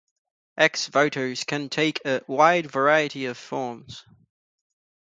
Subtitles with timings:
[0.57, 4.03] Ex-votos can take a wide variety of forms.